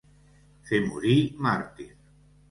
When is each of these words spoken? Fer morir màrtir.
Fer 0.69 0.79
morir 0.85 1.17
màrtir. 1.47 1.87